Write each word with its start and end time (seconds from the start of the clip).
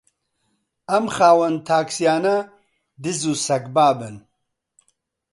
ئەم 0.89 1.05
خاوەن 1.15 1.55
تاکسییانە 1.69 2.37
دز 3.03 3.21
و 3.31 3.33
سەگبابن 3.45 4.15